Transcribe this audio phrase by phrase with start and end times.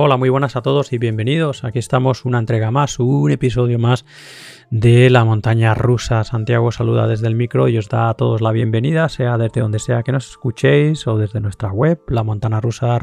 [0.00, 1.64] Hola, muy buenas a todos y bienvenidos.
[1.64, 4.04] Aquí estamos, una entrega más, un episodio más
[4.70, 6.22] de la montaña rusa.
[6.22, 9.80] Santiago saluda desde el micro y os da a todos la bienvenida, sea desde donde
[9.80, 12.96] sea que nos escuchéis o desde nuestra web, la montana rusa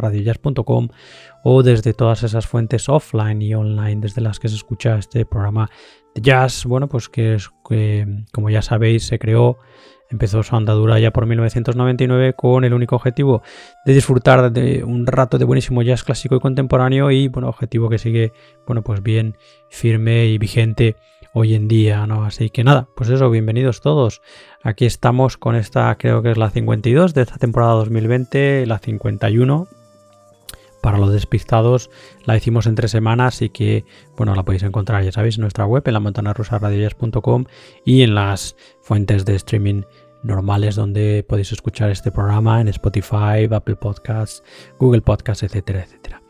[1.44, 5.70] o desde todas esas fuentes offline y online desde las que se escucha este programa
[6.14, 6.64] de jazz.
[6.66, 7.36] Bueno, pues que,
[7.68, 9.58] que como ya sabéis se creó
[10.16, 13.44] Empezó su andadura ya por 1999 con el único objetivo
[13.84, 17.98] de disfrutar de un rato de buenísimo jazz clásico y contemporáneo y bueno, objetivo que
[17.98, 18.32] sigue
[18.66, 19.36] bueno, pues bien
[19.68, 20.96] firme y vigente
[21.34, 22.24] hoy en día, ¿no?
[22.24, 24.22] Así que nada, pues eso, bienvenidos todos.
[24.64, 29.68] Aquí estamos con esta, creo que es la 52 de esta temporada 2020, la 51
[30.86, 31.90] para los despistados
[32.26, 35.66] la hicimos en tres semanas y que, bueno, la podéis encontrar, ya sabéis, en nuestra
[35.66, 37.46] web, en la montanarusaradiollas.com
[37.84, 39.82] y en las fuentes de streaming
[40.26, 44.44] normales donde podéis escuchar este programa en Spotify, Apple Podcasts,
[44.80, 46.22] Google Podcasts, etcétera, etcétera.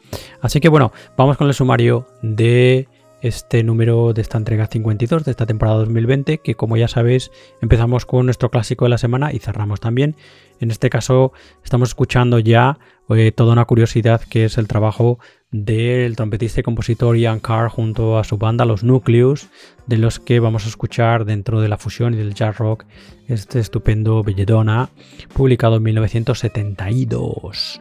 [0.41, 2.87] Así que bueno, vamos con el sumario de
[3.21, 8.05] este número de esta entrega 52 de esta temporada 2020, que como ya sabéis empezamos
[8.05, 10.15] con nuestro clásico de la semana y cerramos también.
[10.59, 11.33] En este caso
[11.63, 12.77] estamos escuchando ya
[13.09, 15.19] eh, toda una curiosidad que es el trabajo
[15.51, 19.47] del trompetista y compositor Ian Carr junto a su banda Los Nucleus,
[19.85, 22.85] de los que vamos a escuchar dentro de la fusión y del jazz rock
[23.27, 24.89] este estupendo Belledona,
[25.33, 27.79] publicado en 1972.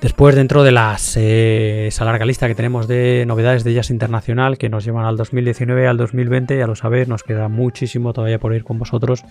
[0.00, 4.58] Después, dentro de las, eh, esa larga lista que tenemos de novedades de jazz internacional
[4.58, 8.52] que nos llevan al 2019, al 2020, ya lo sabéis, nos queda muchísimo todavía por
[8.52, 9.22] ir con vosotros.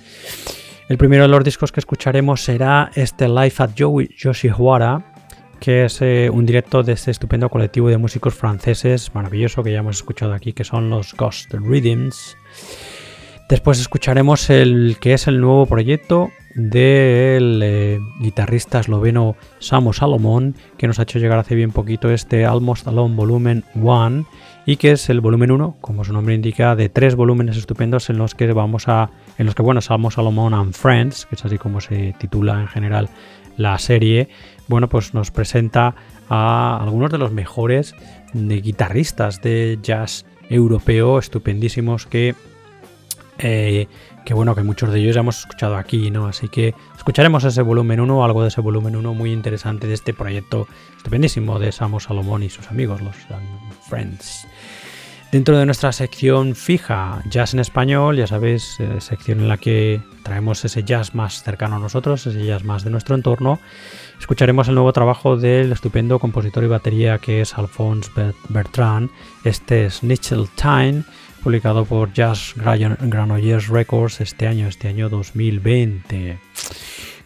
[0.92, 5.14] El primero de los discos que escucharemos será este Live at Yoshiwara,
[5.58, 9.80] que es eh, un directo de este estupendo colectivo de músicos franceses maravilloso que ya
[9.80, 12.36] hemos escuchado aquí, que son los Ghost Rhythms.
[13.48, 20.88] Después escucharemos el que es el nuevo proyecto del eh, guitarrista esloveno Samo Salomón, que
[20.88, 24.26] nos ha hecho llegar hace bien poquito este Almost Alone Volumen 1
[24.66, 28.18] y que es el volumen 1, como su nombre indica, de tres volúmenes estupendos en
[28.18, 31.58] los que vamos a en los que bueno, Samo Salomón and Friends, que es así
[31.58, 33.10] como se titula en general
[33.58, 34.30] la serie,
[34.68, 35.96] bueno, pues nos presenta
[36.30, 37.96] a algunos de los mejores
[38.34, 42.36] de guitarristas de jazz europeo estupendísimos que
[43.44, 43.88] Eh,
[44.24, 46.28] que bueno, que muchos de ellos ya hemos escuchado aquí, ¿no?
[46.28, 50.14] Así que escucharemos ese volumen 1, algo de ese volumen 1 muy interesante de este
[50.14, 53.16] proyecto estupendísimo de Samo Salomón y sus amigos, los
[55.32, 60.02] Dentro de nuestra sección fija, Jazz en Español, ya sabéis, eh, sección en la que
[60.24, 63.58] traemos ese jazz más cercano a nosotros, ese jazz más de nuestro entorno,
[64.20, 68.12] escucharemos el nuevo trabajo del estupendo compositor y batería que es Alphonse
[68.50, 69.10] Bertrand.
[69.46, 71.04] Este es Nichel Time,
[71.42, 76.40] publicado por Jazz Granollers Records este año, este año 2020.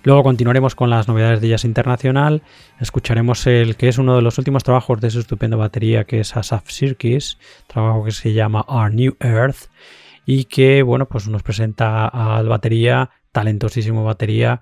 [0.06, 2.44] Luego continuaremos con las novedades de Jazz Internacional.
[2.80, 6.38] Escucharemos el que es uno de los últimos trabajos de su estupenda batería, que es
[6.38, 9.72] Asaf Sirkis, trabajo que se llama Our New Earth,
[10.24, 14.62] y que bueno, pues nos presenta al batería, talentosísimo batería,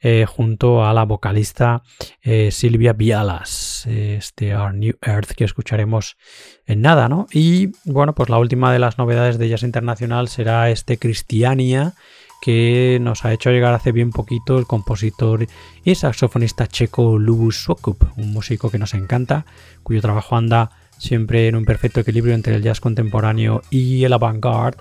[0.00, 1.82] eh, junto a la vocalista
[2.22, 6.16] eh, Silvia Vialas, este Our New Earth que escucharemos
[6.66, 7.26] en nada, ¿no?
[7.32, 11.94] Y bueno, pues la última de las novedades de Jazz Internacional será este Cristiania
[12.44, 15.46] que nos ha hecho llegar hace bien poquito el compositor
[15.82, 19.46] y saxofonista checo Lubus Sokup, un músico que nos encanta,
[19.82, 24.76] cuyo trabajo anda siempre en un perfecto equilibrio entre el jazz contemporáneo y el avant-garde,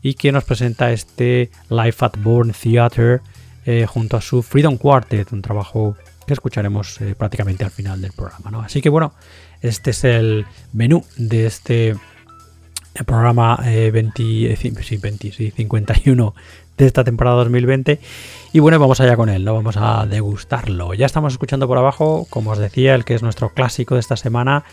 [0.00, 3.18] y que nos presenta este Life at Born Theatre
[3.66, 8.12] eh, junto a su Freedom Quartet, un trabajo que escucharemos eh, prácticamente al final del
[8.12, 8.52] programa.
[8.52, 8.60] ¿no?
[8.60, 9.12] Así que bueno,
[9.60, 11.96] este es el menú de este
[13.06, 14.56] programa 20, eh,
[15.56, 16.34] 51
[16.78, 18.00] de esta temporada 2020.
[18.52, 19.54] Y bueno, vamos allá con él, ¿no?
[19.54, 20.94] Vamos a degustarlo.
[20.94, 24.16] Ya estamos escuchando por abajo, como os decía, el que es nuestro clásico de esta
[24.16, 24.64] semana,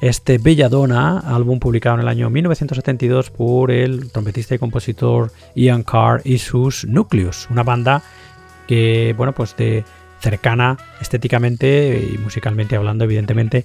[0.00, 6.20] este Belladonna, álbum publicado en el año 1972 por el trompetista y compositor Ian Carr
[6.24, 8.02] y sus Nucleus, una banda
[8.66, 9.84] que, bueno, pues de
[10.20, 13.64] cercana estéticamente y musicalmente hablando, evidentemente,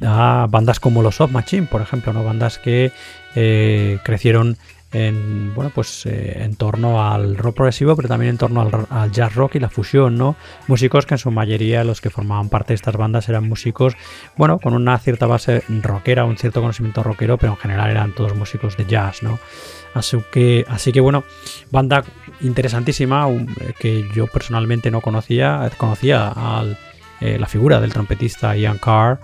[0.00, 2.24] a bandas como los Soft Machine, por ejemplo, ¿no?
[2.24, 2.92] Bandas que
[3.34, 4.56] eh, crecieron
[4.92, 9.34] en, bueno, pues, eh, en torno al rock progresivo, pero también en torno al, jazz
[9.34, 10.36] rock y la fusión, ¿no?
[10.68, 13.94] Músicos que en su mayoría los que formaban parte de estas bandas eran músicos,
[14.36, 18.36] bueno, con una cierta base rockera, un cierto conocimiento rockero, pero en general eran todos
[18.36, 19.38] músicos de jazz, ¿no?
[19.94, 21.24] Así que, así que bueno,
[21.70, 22.04] banda
[22.40, 26.64] interesantísima eh, que yo personalmente no conocía, conocía a
[27.20, 29.20] eh, la figura del trompetista Ian Carr,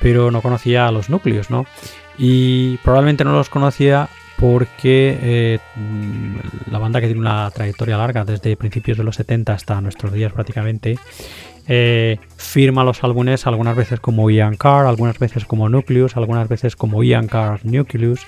[0.00, 1.66] pero no conocía a los núcleos, ¿no?
[2.18, 4.08] Y probablemente no los conocía
[4.42, 5.58] porque eh,
[6.68, 10.32] la banda que tiene una trayectoria larga desde principios de los 70 hasta nuestros días
[10.32, 10.98] prácticamente,
[11.68, 16.74] eh, firma los álbumes algunas veces como Ian Carr, algunas veces como Nucleus, algunas veces
[16.74, 18.26] como Ian Carr Nucleus.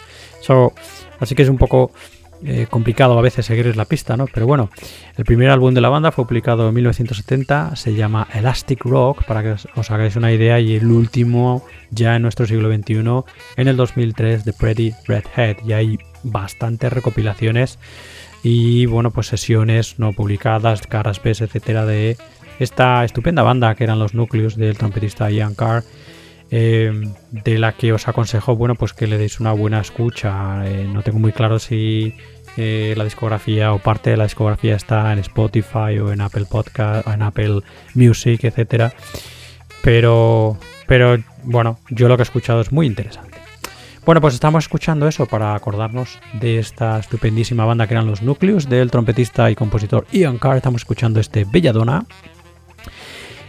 [1.18, 1.90] así que es un poco
[2.44, 4.26] eh, complicado a veces seguir la pista, ¿no?
[4.26, 4.70] Pero bueno,
[5.16, 9.42] el primer álbum de la banda fue publicado en 1970, se llama Elastic Rock, para
[9.42, 13.24] que os hagáis una idea, y el último ya en nuestro siglo XXI,
[13.56, 17.78] en el 2003, The Pretty Redhead, y hay bastantes recopilaciones
[18.42, 22.16] y, bueno, pues sesiones no publicadas, caras B, etcétera, de
[22.58, 25.82] esta estupenda banda que eran los núcleos del trompetista Ian Carr.
[26.50, 26.92] Eh,
[27.30, 31.02] de la que os aconsejo bueno pues que le deis una buena escucha eh, no
[31.02, 32.14] tengo muy claro si
[32.56, 37.06] eh, la discografía o parte de la discografía está en Spotify o en Apple Podcast,
[37.08, 37.60] en Apple
[37.94, 38.92] Music, etcétera.
[39.82, 43.38] Pero, pero bueno, yo lo que he escuchado es muy interesante.
[44.06, 48.68] Bueno, pues estamos escuchando eso para acordarnos de esta estupendísima banda que eran los Núcleos
[48.68, 50.56] del trompetista y compositor Ian Carr.
[50.56, 52.06] Estamos escuchando este Belladonna,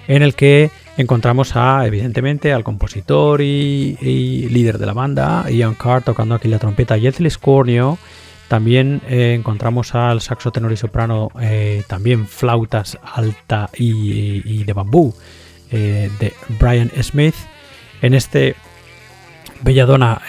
[0.08, 6.04] en el que encontramos a, evidentemente, al compositor y, líder de la banda, Ian Carr,
[6.04, 7.98] tocando aquí la trompeta y el Scornio
[8.48, 15.14] también eh, encontramos al saxo tenor y soprano, eh, también flautas alta y, de bambú
[15.72, 17.36] eh, de Brian Smith.
[18.02, 18.56] En este
[19.62, 20.22] Belladonna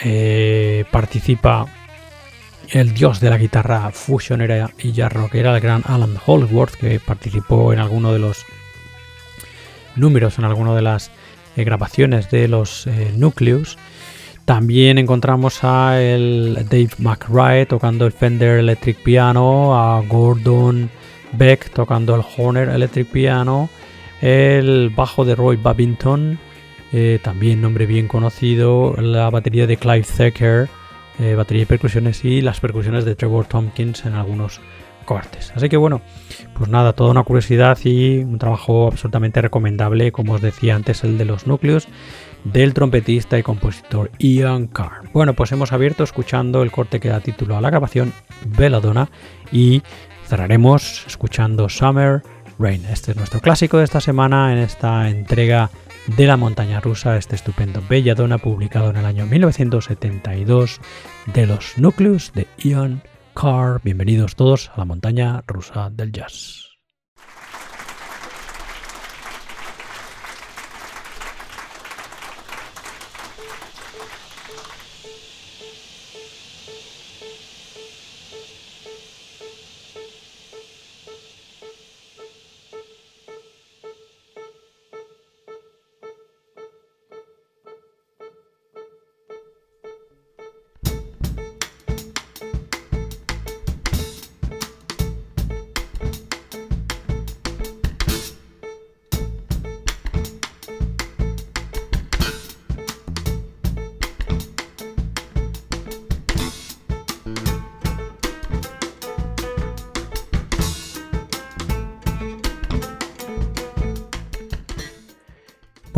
[0.89, 1.67] participa
[2.69, 7.71] el dios de la guitarra fusionera y jazz rockera, el gran Alan Holdsworth, que participó
[7.71, 8.45] en alguno de los
[9.97, 11.11] números, en alguna de las
[11.55, 13.77] grabaciones de los Nucleus.
[14.45, 20.89] También encontramos a el Dave McRae tocando el Fender Electric Piano, a Gordon
[21.33, 23.69] Beck tocando el Horner Electric Piano,
[24.21, 26.39] el bajo de Roy Babington,
[26.93, 30.69] eh, también nombre bien conocido, la batería de Clive Thacker,
[31.19, 34.61] eh, batería y percusiones y las percusiones de Trevor Tompkins en algunos
[35.07, 35.51] cortes.
[35.55, 36.01] Así que bueno,
[36.53, 41.17] pues nada, toda una curiosidad y un trabajo absolutamente recomendable, como os decía antes, el
[41.17, 41.87] de los núcleos
[42.43, 45.09] del trompetista y compositor Ian Carr.
[45.13, 48.13] Bueno, pues hemos abierto escuchando el corte que da título a la grabación,
[48.45, 49.09] Belladonna,
[49.51, 49.81] y
[50.27, 52.21] cerraremos escuchando Summer
[52.59, 52.85] Rain.
[52.85, 55.71] Este es nuestro clásico de esta semana en esta entrega
[56.17, 60.79] de la montaña rusa, este estupendo Belladonna publicado en el año 1972
[61.33, 63.01] de los núcleos de Ian
[63.39, 63.81] Car.
[63.83, 66.66] Bienvenidos todos a la montaña rusa del jazz.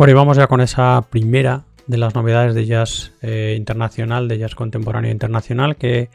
[0.00, 4.38] Bueno, y vamos ya con esa primera de las novedades de jazz eh, internacional, de
[4.38, 6.08] jazz contemporáneo internacional, que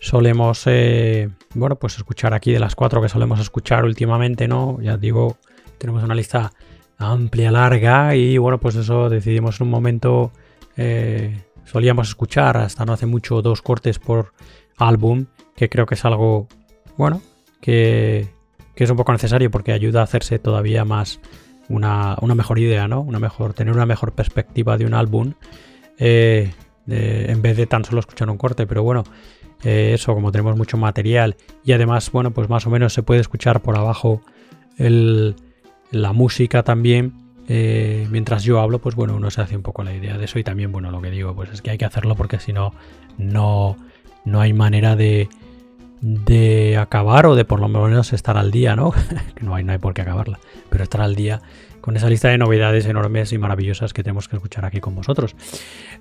[0.00, 4.78] solemos, eh, bueno, pues escuchar aquí de las cuatro que solemos escuchar últimamente, ¿no?
[4.80, 5.38] Ya digo,
[5.76, 6.52] tenemos una lista
[6.98, 10.30] amplia, larga, y bueno, pues eso decidimos en un momento,
[10.76, 14.34] eh, solíamos escuchar hasta no hace mucho dos cortes por
[14.76, 16.46] álbum, que creo que es algo,
[16.96, 17.20] bueno,
[17.60, 18.28] que,
[18.76, 21.18] que es un poco necesario porque ayuda a hacerse todavía más
[21.68, 23.00] una, mejor idea, ¿no?
[23.00, 25.34] Una mejor, tener una mejor perspectiva de un álbum
[25.98, 26.52] eh,
[26.86, 28.66] en vez de tan solo escuchar un corte.
[28.66, 29.04] Pero bueno,
[29.64, 33.20] eh, eso, como tenemos mucho material y además, bueno, pues más o menos se puede
[33.20, 34.22] escuchar por abajo
[34.78, 37.12] la música también.
[37.48, 40.38] Eh, mientras yo hablo, pues bueno, uno se hace un poco la idea de eso
[40.38, 42.72] y también, bueno, lo que digo, pues es que hay que hacerlo porque si no,
[43.18, 43.76] no,
[44.24, 45.28] no hay manera de,
[46.00, 48.92] de acabar o de por lo menos estar al día, ¿no?
[49.40, 50.38] no, hay, no por qué acabarla,
[50.70, 51.40] pero estar al día
[51.86, 55.36] con esa lista de novedades enormes y maravillosas que tenemos que escuchar aquí con vosotros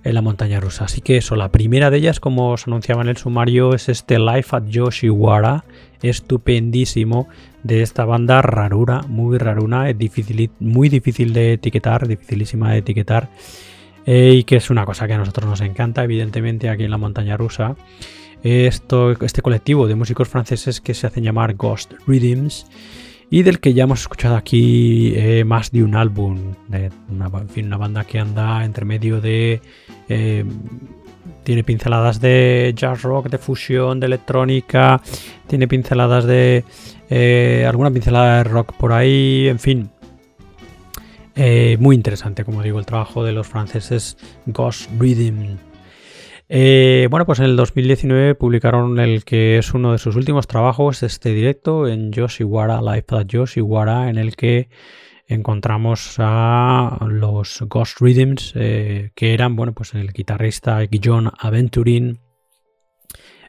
[0.03, 0.85] en la montaña rusa.
[0.85, 4.17] Así que eso, la primera de ellas, como os anunciaba en el sumario, es este
[4.17, 5.63] Life at Yoshiwara,
[6.01, 7.27] estupendísimo,
[7.61, 13.29] de esta banda rarura, muy raruna, es difícil, muy difícil de etiquetar, dificilísima de etiquetar,
[14.07, 16.97] eh, y que es una cosa que a nosotros nos encanta, evidentemente, aquí en la
[16.97, 17.75] montaña rusa
[18.45, 22.67] esto, este colectivo de músicos franceses que se hacen llamar Ghost Rhythms
[23.31, 27.49] y del que ya hemos escuchado aquí eh, más de un álbum, de una, en
[27.49, 29.61] fin, una banda que anda entre medio de...
[30.09, 30.45] Eh,
[31.43, 35.01] tiene pinceladas de jazz rock, de fusión, de electrónica,
[35.47, 36.63] tiene pinceladas de...
[37.09, 39.89] Eh, alguna pincelada de rock por ahí, en fin.
[41.79, 45.57] muy interesante, como digo, el trabajo de los franceses Ghost Rhythm.
[46.47, 51.01] Eh, bueno, pues en el 2019 publicaron el que es uno de sus últimos trabajos,
[51.01, 54.69] este directo en Yoshiwara, Live at Yoshiwara, en el que
[55.27, 62.19] encontramos a los Ghost Rhythms, eh, que eran, bueno, pues el guitarrista John Aventurin,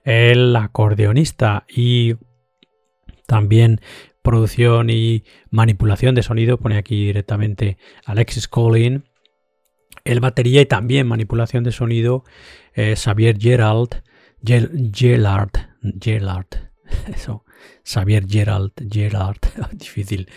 [0.02, 2.14] el acordeonista y
[3.26, 3.80] también
[4.22, 9.04] producción y manipulación de sonido, pone aquí directamente Alexis Collin,
[10.04, 12.24] el batería y también manipulación de sonido,
[12.76, 14.02] eh, Xavier Gerald,
[14.44, 15.50] Gerard,
[16.00, 16.46] Gerard,
[17.14, 17.44] eso,
[17.84, 19.38] Xavier Gerald, Gerard,
[19.72, 20.28] difícil.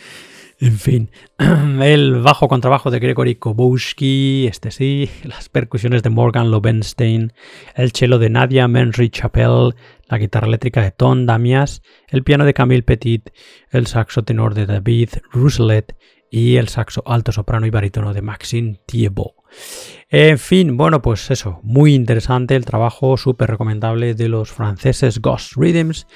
[0.62, 7.32] En fin, el bajo contrabajo de Gregory Kobowski, este sí, las percusiones de Morgan Lobenstein,
[7.75, 9.73] el cello de Nadia Menry Chapelle,
[10.10, 13.30] la guitarra eléctrica de Tom Damias, el piano de Camille Petit,
[13.69, 15.95] el saxo tenor de David Rousselet
[16.30, 19.38] y el saxo alto soprano y barítono de Maxime Thiebaud.
[20.09, 25.53] En fin, bueno, pues eso, muy interesante el trabajo, súper recomendable de los franceses Ghost
[25.55, 26.07] Rhythms.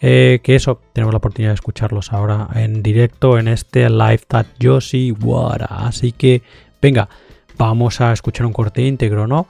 [0.00, 4.46] Eh, que eso, tenemos la oportunidad de escucharlos ahora en directo en este Live That
[4.60, 5.66] Yoshi Wara.
[5.66, 6.42] Así que,
[6.80, 7.08] venga,
[7.56, 9.48] vamos a escuchar un corte íntegro, ¿no?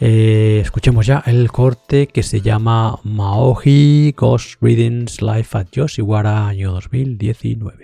[0.00, 6.72] Eh, escuchemos ya el corte que se llama Maohi Ghost Rhythms Live at Yoshiwara año
[6.72, 7.83] 2019.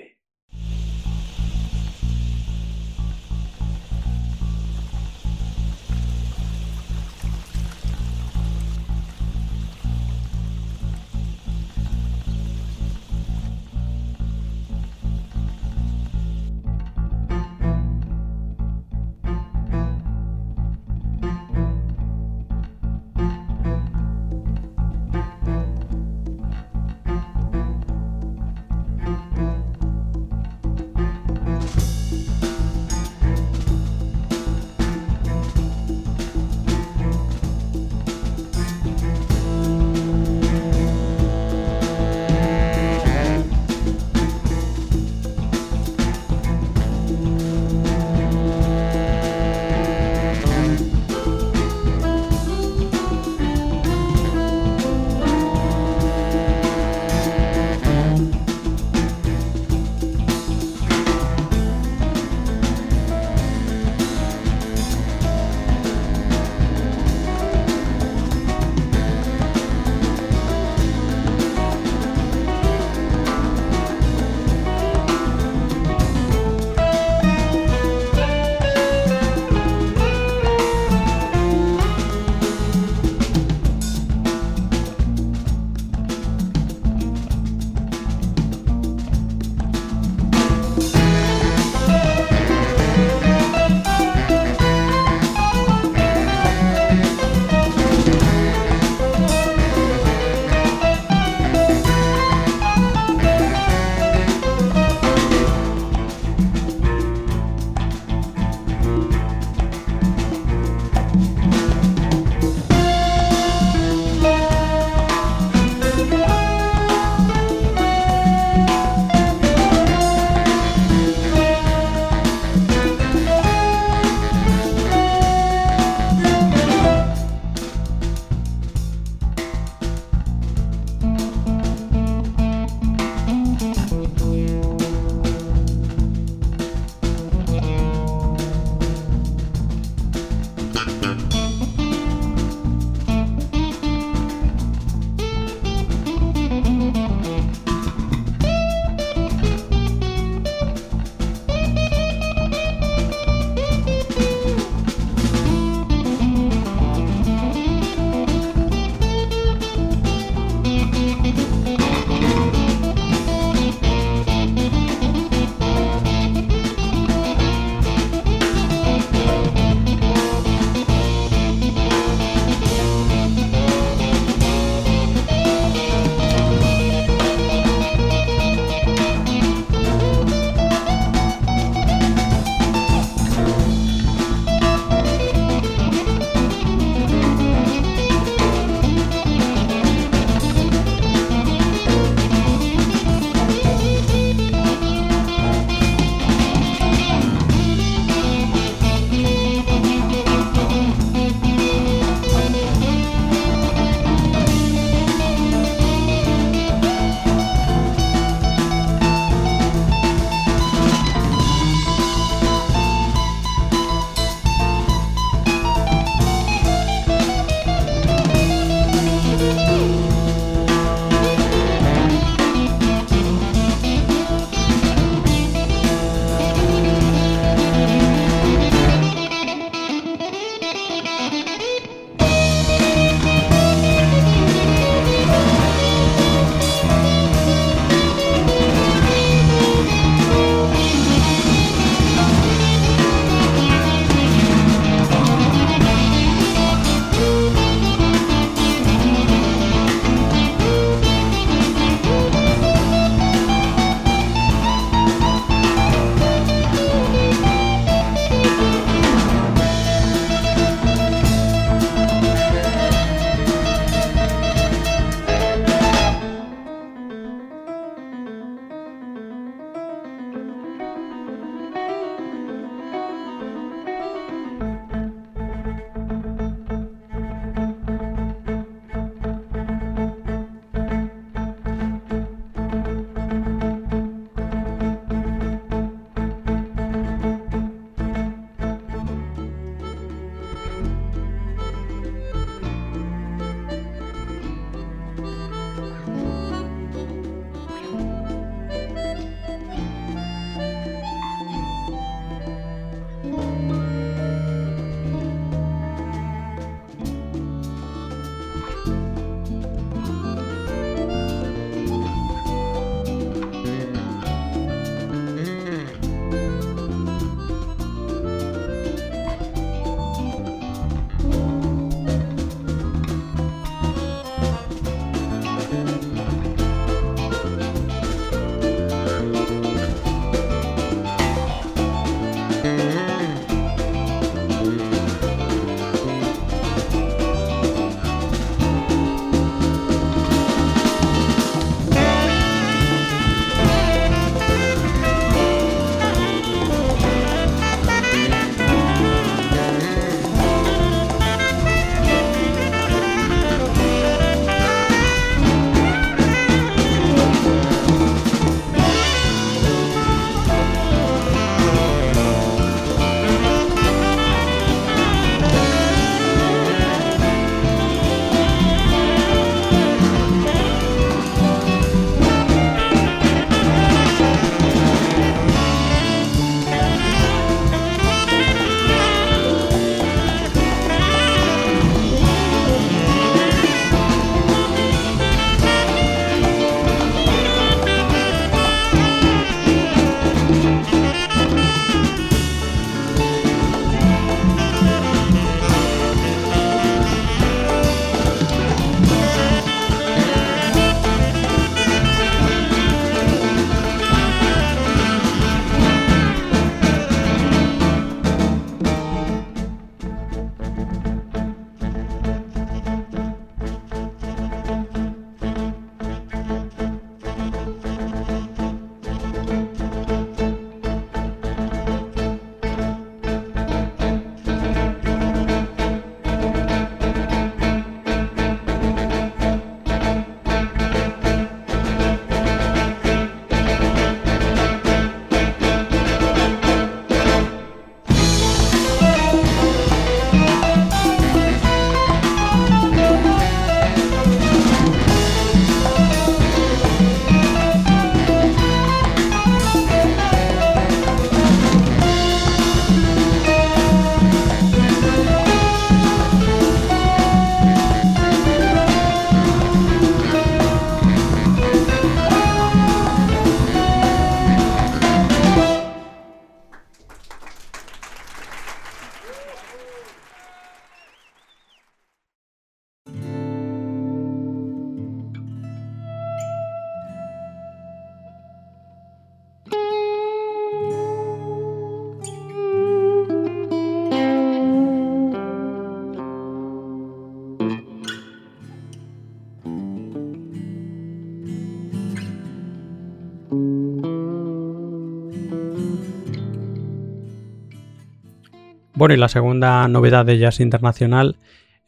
[499.00, 501.38] Bueno, y la segunda novedad de Jazz Internacional,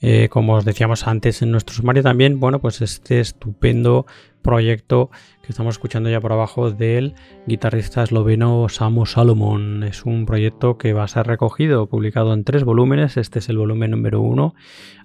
[0.01, 4.07] eh, como os decíamos antes en nuestro sumario también, bueno, pues este estupendo
[4.41, 5.11] proyecto
[5.43, 7.13] que estamos escuchando ya por abajo del
[7.47, 9.83] guitarrista esloveno Samu Salomon.
[9.83, 13.19] Es un proyecto que va a ser recogido, publicado en tres volúmenes.
[13.19, 14.55] Este es el volumen número uno,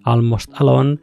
[0.06, 1.00] Almost Alone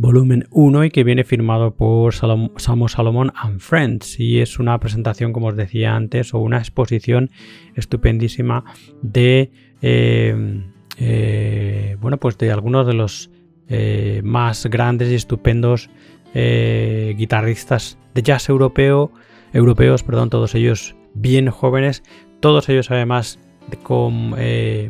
[0.00, 5.32] volumen 1 y que viene firmado por Samu Salomon and Friends y es una presentación
[5.32, 7.30] como os decía antes o una exposición
[7.74, 8.62] estupendísima
[9.02, 9.50] de
[9.82, 10.62] eh,
[10.98, 13.30] eh, bueno pues de algunos de los
[13.68, 15.90] eh, más grandes y estupendos
[16.34, 19.10] guitarristas de jazz europeo
[19.52, 22.02] europeos perdón todos ellos bien jóvenes
[22.40, 23.40] todos ellos además
[23.82, 24.32] con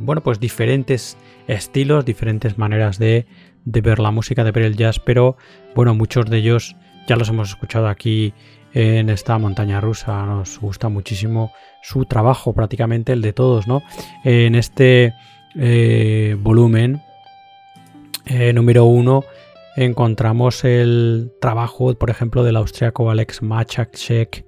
[0.01, 1.17] bueno pues diferentes
[1.47, 3.27] estilos diferentes maneras de
[3.71, 5.37] de ver la música, de ver el jazz, pero
[5.75, 6.75] bueno, muchos de ellos
[7.07, 8.33] ya los hemos escuchado aquí
[8.75, 10.25] en esta montaña rusa.
[10.27, 11.53] Nos gusta muchísimo
[11.83, 13.83] su trabajo, prácticamente el de todos, ¿no?
[14.25, 15.15] En este
[15.55, 17.03] eh, volumen
[18.27, 19.25] eh, número uno
[19.77, 24.45] encontramos el trabajo, por ejemplo, del austriaco Alex Machacek,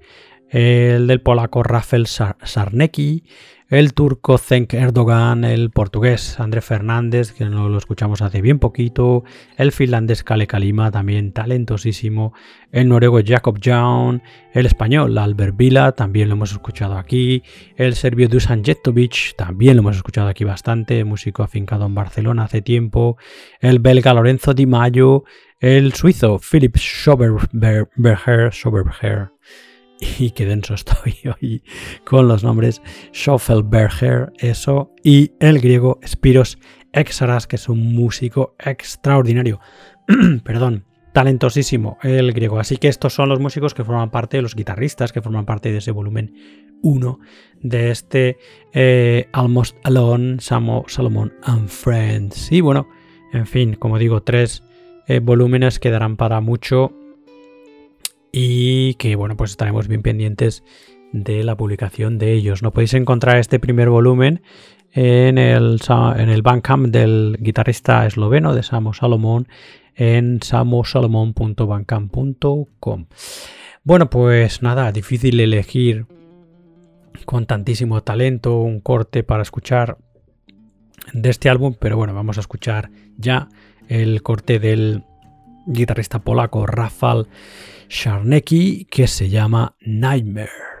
[0.51, 3.23] el del polaco Rafael Sarnecki,
[3.69, 9.23] el turco Cenk Erdogan, el portugués André Fernández, que no lo escuchamos hace bien poquito,
[9.55, 12.33] el finlandés Kale Kalima, también talentosísimo,
[12.73, 17.43] el noruego Jacob Jaun, el español Albert Vila, también lo hemos escuchado aquí,
[17.77, 22.61] el serbio Dusan Jetovic, también lo hemos escuchado aquí bastante, músico afincado en Barcelona hace
[22.61, 23.15] tiempo,
[23.61, 25.23] el belga Lorenzo Di Maio,
[25.61, 29.29] el suizo Philip Schoberberger, Schoberberger
[30.19, 31.63] y qué denso estoy hoy
[32.03, 32.81] con los nombres
[33.13, 36.57] Schoffelberger, eso, y el griego Spiros
[36.93, 39.61] Exaras, que es un músico extraordinario.
[40.43, 42.59] Perdón, talentosísimo el griego.
[42.59, 45.77] Así que estos son los músicos que forman parte, los guitarristas que forman parte de
[45.77, 46.33] ese volumen
[46.83, 47.19] 1
[47.61, 48.37] de este
[48.73, 52.51] eh, Almost Alone, Samo, Salomon and Friends.
[52.51, 52.87] Y bueno,
[53.33, 54.63] en fin, como digo, tres
[55.07, 56.93] eh, volúmenes quedarán para mucho
[58.31, 60.63] y que bueno pues estaremos bien pendientes
[61.11, 62.63] de la publicación de ellos.
[62.63, 64.41] No podéis encontrar este primer volumen
[64.93, 65.79] en el,
[66.17, 69.49] en el Bandcamp del guitarrista esloveno de Samo Salomón
[69.95, 73.05] en samosalomon.bandcamp.com.
[73.83, 76.05] Bueno, pues nada, difícil elegir
[77.25, 79.97] con tantísimo talento un corte para escuchar
[81.13, 83.49] de este álbum, pero bueno, vamos a escuchar ya
[83.87, 85.03] el corte del
[85.65, 87.27] guitarrista polaco Rafal
[87.87, 90.80] Charnecki que se llama Nightmare.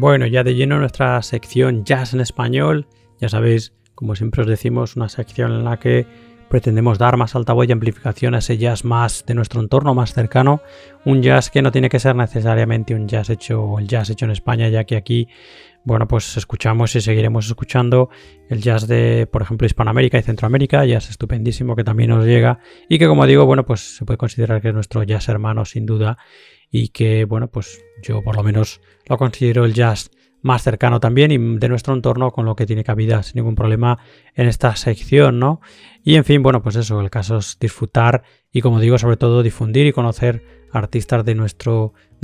[0.00, 2.86] Bueno, ya de lleno nuestra sección Jazz en Español.
[3.20, 6.06] Ya sabéis, como siempre os decimos, una sección en la que
[6.48, 10.60] pretendemos dar más altavoz y amplificación a ese jazz más de nuestro entorno, más cercano.
[11.04, 14.30] Un jazz que no tiene que ser necesariamente un jazz hecho, el jazz hecho en
[14.30, 15.26] España, ya que aquí,
[15.84, 18.10] bueno, pues escuchamos y seguiremos escuchando
[18.48, 22.58] el jazz de, por ejemplo, Hispanoamérica y Centroamérica, jazz estupendísimo que también nos llega
[22.88, 25.86] y que, como digo, bueno, pues se puede considerar que es nuestro jazz hermano sin
[25.86, 26.18] duda
[26.70, 30.10] y que, bueno, pues yo por lo menos lo considero el jazz
[30.42, 33.98] más cercano también y de nuestro entorno con lo que tiene cabida sin ningún problema
[34.34, 35.60] en esta sección, ¿no?
[36.08, 39.42] Y en fin, bueno, pues eso, el caso es disfrutar y como digo, sobre todo
[39.42, 40.42] difundir y conocer
[40.72, 41.36] artistas del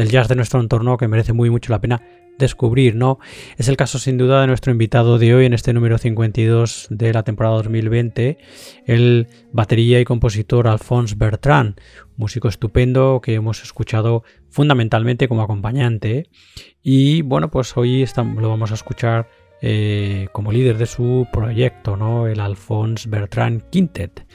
[0.09, 2.01] jazz de nuestro entorno que merece muy mucho la pena
[2.39, 3.19] descubrir, ¿no?
[3.59, 7.13] Es el caso sin duda de nuestro invitado de hoy en este número 52 de
[7.13, 8.39] la temporada 2020,
[8.87, 11.79] el batería y compositor Alphonse Bertrand,
[12.17, 16.31] músico estupendo que hemos escuchado fundamentalmente como acompañante.
[16.83, 19.29] Y bueno, pues hoy lo vamos a escuchar
[19.67, 22.27] eh, como líder de su proyecto, ¿no?
[22.27, 24.27] El Alphonse Bertrand Quintet,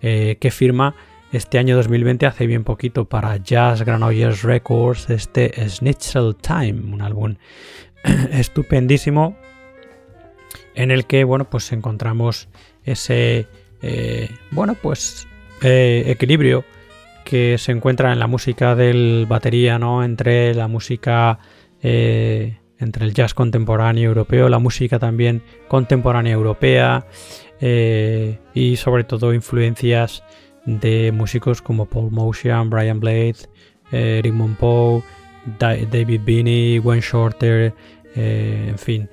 [0.00, 0.94] eh, que firma
[1.32, 7.34] este año 2020 hace bien poquito para Jazz Granollers Records este Schnitzel Time, un álbum
[8.30, 9.36] estupendísimo
[10.76, 12.48] en el que bueno pues encontramos
[12.84, 13.48] ese
[13.82, 15.26] eh, bueno pues
[15.60, 16.64] equilibrio
[17.24, 21.40] que se encuentra en la música del batería no entre la música
[22.78, 27.06] entre el jazz contemporáneo europeo la música también contemporánea europea
[27.60, 30.22] y sobre todo influencias
[30.68, 33.36] de músicos como Paul Motion, Brian Blade,
[33.90, 35.02] eh, Eric Monpoe,
[35.58, 37.74] David Binney, Gwen Shorter,
[38.14, 39.08] eh, en fin,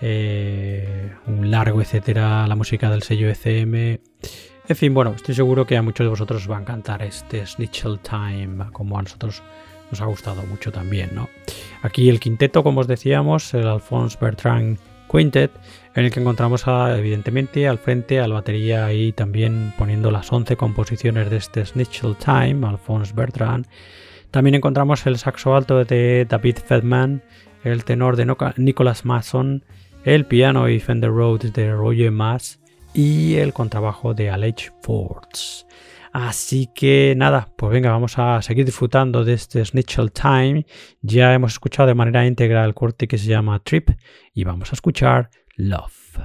[0.00, 4.00] eh, un largo etcétera, la música del sello ECM.
[4.68, 7.46] En fin, bueno, estoy seguro que a muchos de vosotros os va a encantar este
[7.46, 9.42] Snitchell Time, como a nosotros
[9.92, 11.28] nos ha gustado mucho también, ¿no?
[11.82, 14.78] Aquí el quinteto, como os decíamos, el Alphonse Bertrand
[15.10, 15.52] Quintet,
[15.94, 21.28] en el que encontramos evidentemente al frente al batería y también poniendo las 11 composiciones
[21.28, 23.66] de este Snitchell Time, Alphonse Bertrand.
[24.30, 27.22] También encontramos el saxo alto de David Feldman,
[27.64, 29.64] el tenor de Nicholas Mason,
[30.04, 32.58] el piano y Fender Rhodes de Roger Mass
[32.94, 35.66] y el contrabajo de Alec Fords.
[36.12, 40.66] Así que nada, pues venga, vamos a seguir disfrutando de este Snitchell Time.
[41.00, 43.90] Ya hemos escuchado de manera íntegra el corte que se llama Trip
[44.34, 46.18] y vamos a escuchar Love.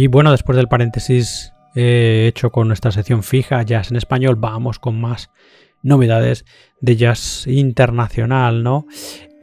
[0.00, 4.78] Y bueno, después del paréntesis eh, hecho con nuestra sección fija, jazz en español, vamos
[4.78, 5.28] con más
[5.82, 6.44] novedades
[6.80, 8.86] de jazz internacional, ¿no?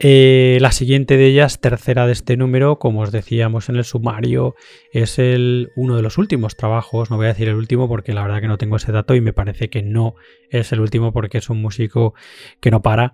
[0.00, 4.54] Eh, la siguiente de ellas, tercera de este número, como os decíamos en el sumario,
[4.94, 8.22] es el, uno de los últimos trabajos, no voy a decir el último porque la
[8.22, 10.14] verdad que no tengo ese dato y me parece que no
[10.48, 12.14] es el último porque es un músico
[12.62, 13.12] que no para.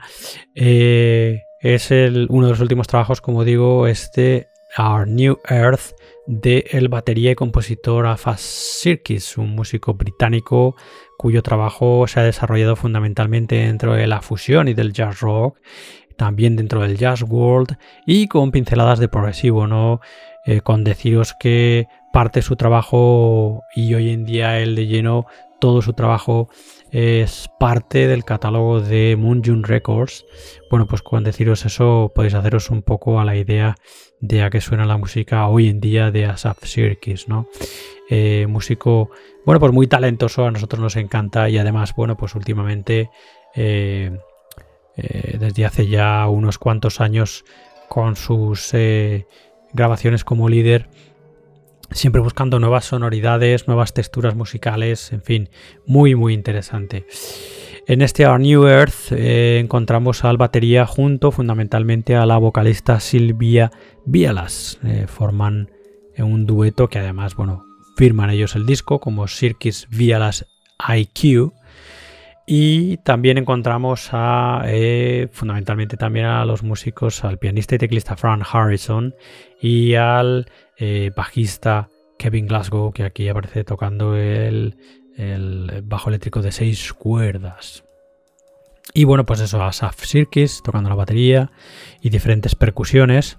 [0.54, 4.46] Eh, es el, uno de los últimos trabajos, como digo, este
[4.78, 5.90] Our New Earth
[6.26, 10.76] de el batería y compositor Afas Sirkis, un músico británico
[11.18, 15.58] cuyo trabajo se ha desarrollado fundamentalmente dentro de la fusión y del jazz rock
[16.16, 20.00] también dentro del jazz world y con pinceladas de progresivo, ¿no?
[20.46, 25.26] Eh, con deciros que parte de su trabajo y hoy en día el de lleno
[25.60, 26.48] todo su trabajo
[26.92, 30.26] es parte del catálogo de Moonjun Records.
[30.70, 33.76] Bueno, pues con deciros eso podéis haceros un poco a la idea
[34.20, 37.48] de a qué suena la música hoy en día de Asaf Sirkis, ¿no?
[38.10, 39.10] Eh, músico,
[39.46, 43.10] bueno, pues muy talentoso, a nosotros nos encanta y además, bueno, pues últimamente
[43.54, 44.16] eh,
[44.96, 47.44] eh, desde hace ya unos cuantos años
[47.88, 48.72] con sus
[49.72, 50.88] grabaciones como líder,
[51.94, 55.50] siempre buscando nuevas sonoridades, nuevas texturas musicales, en fin,
[55.86, 57.06] muy muy interesante.
[57.86, 63.72] En este Our New Earth eh, encontramos al batería junto fundamentalmente a la vocalista Silvia
[64.04, 64.78] Vialas.
[65.06, 65.70] forman
[66.18, 67.64] un dueto que además, bueno,
[67.96, 70.46] firman ellos el disco como Circus Vialas
[70.88, 71.52] IQ
[72.46, 78.44] y también encontramos a, eh, fundamentalmente también a los músicos, al pianista y teclista Frank
[78.52, 79.14] Harrison
[79.60, 84.76] y al eh, bajista Kevin Glasgow, que aquí aparece tocando el,
[85.84, 87.84] bajo eléctrico de seis cuerdas.
[88.94, 91.50] Y bueno, pues eso, Asaf Sirkis tocando la batería
[92.00, 93.38] y diferentes percusiones.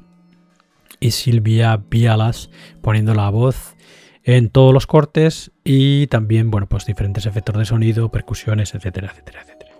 [0.99, 2.49] Y Silvia Bialas
[2.81, 3.75] poniendo la voz
[4.23, 9.41] en todos los cortes y también, bueno, pues diferentes efectos de sonido, percusiones, etcétera, etcétera,
[9.41, 9.71] etcétera.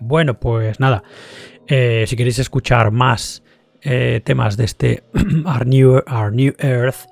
[0.00, 1.02] Bueno, pues nada,
[1.66, 3.43] eh, si queréis escuchar más
[3.84, 5.04] eh, temas de este
[5.44, 6.02] Our New,
[6.58, 7.06] Earth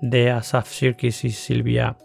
[0.00, 1.96] de Asaf Sirkis y Silvia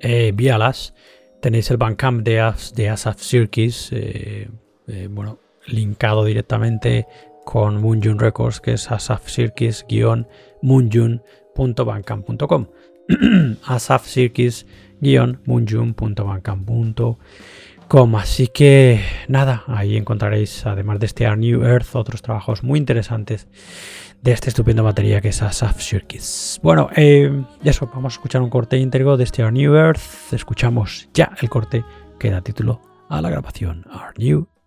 [0.00, 0.94] eh, Vialas,
[1.40, 3.90] tenéis el Bandcamp de, Asaf Sirkis,
[5.10, 7.06] bueno, linkado directamente
[7.44, 11.22] con Moonjun Records, que es Asaf Sirkis-Moonjun
[17.88, 22.78] asafcircus-munjun.bandcamp.com Así que nada, ahí encontraréis, además de este Our New Earth, otros trabajos muy
[22.78, 23.48] interesantes
[24.22, 26.60] de este estupendo batería que es Asaf Circus.
[26.62, 30.32] Bueno, eh, eso, vamos a escuchar un corte íntegro de este Our New Earth.
[30.32, 31.84] Escuchamos ya el corte
[32.18, 34.57] que da título a la grabación Our New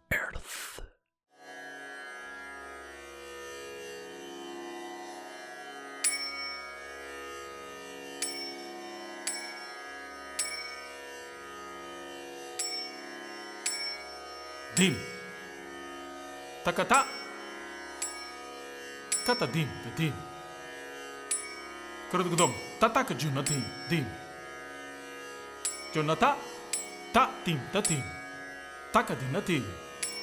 [14.81, 14.95] ディン
[16.65, 17.05] タカタ
[19.27, 20.13] カタディンディン
[22.09, 24.07] クロドグドムタタカジュナディンディン
[25.93, 26.35] ジョナタ
[27.13, 28.03] タディンタディン
[28.91, 29.63] タカディナディン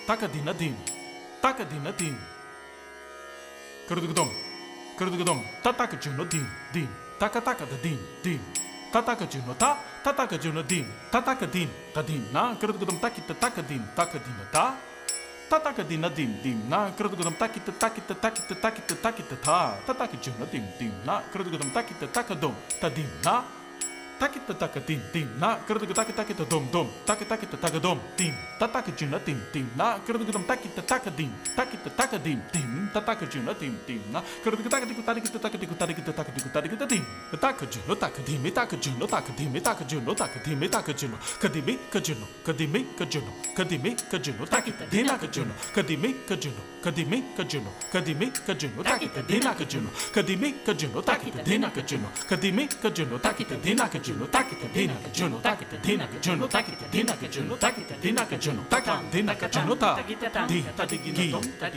[0.09, 0.77] タカディナディン
[1.41, 2.17] タカディナディン
[3.87, 4.31] クロドグドム
[4.97, 6.89] クロドグドムタタカジュナディンディン
[7.21, 13.63] タカタカダディンディン tataka juno ta tataka juno din tataka din ta din na krutukudum taki ta taka
[13.63, 14.75] din taka din ta
[15.49, 18.15] tataka din na din din na krutukudum taki ta taki ta.
[18.15, 23.58] Taki ta tataka juno din din na krutukudum taki ta taka dum ta din na
[24.19, 27.99] Takita taka tim tim na krdog taka takita takita dom dom taka takita taka dom
[28.17, 32.89] tim tataka juna tim tim na krdog dom takita taka dim takita taka dim tim
[32.93, 36.87] tataka juna tim tim na krdog taka tiku takita taka tiku takita taka tiku takita
[36.91, 37.05] tim
[37.41, 41.79] taka juna taka dim taka juna taka dim taka juna taka dim taka juna kadimi
[41.93, 49.23] kajuno kadimi kajuno kadimi kajuno takita dina kajuno kadimi kajuno kadimi kajuno kadimi kajuno takita
[49.23, 54.69] dina kajuno kadimi kajuno takita dina kajuno kadimi kajuno takita dina kajuno juno taki te
[54.75, 57.95] dina ke juno taki te dina ke juno taki te dina ke juno taki te
[58.01, 59.97] dina ke juno taka dina ke juno ta
[60.49, 61.33] di ta di gi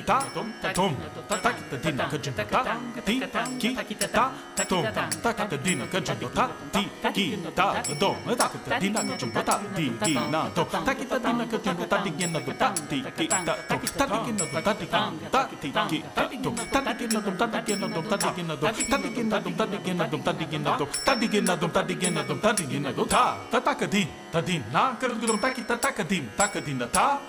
[0.05, 0.23] ta
[0.61, 0.95] ta tom
[1.27, 3.43] ta ta ki te dina ke juno ta di ta
[3.83, 4.85] ki ta ta tom
[5.23, 8.79] ta ka te dina ke juno ta di gi ta do me ta ki te
[8.79, 11.97] dina ke juno ta di gi na to ta ki te dina ke juno ta
[12.05, 14.73] di gi na do ta di gi ta to ta di gi na do ta
[14.79, 14.99] di ta
[15.31, 18.01] ta ti ki ta to ta di gi na do ta di gi na do
[18.07, 20.17] ta di gi na do ta di gi na do ta di gi na do
[20.23, 22.27] ta di gi na do ta di gi na do ta di gi na na
[22.27, 25.61] dom ta din na do ta ta taka din ta din na kar dom taki
[25.65, 27.19] ta taka din taka din na ta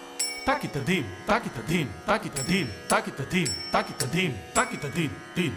[0.44, 4.32] taki ta din taki ta din taki ta din taki ta din taki ta din
[4.54, 5.52] taki ta din din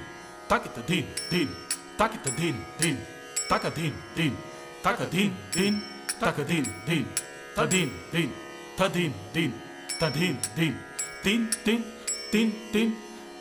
[0.48, 1.48] taki ta din din
[2.00, 2.98] taki ta din din
[3.50, 4.34] taka din din
[4.84, 5.74] taka din din
[6.20, 7.06] taka din din
[7.56, 8.30] ta din din
[8.78, 9.52] ta din din
[10.00, 10.74] ta din din
[11.24, 11.82] din din
[12.32, 12.90] din din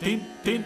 [0.01, 0.61] din din